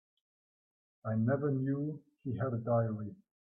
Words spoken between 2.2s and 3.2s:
he had a diary.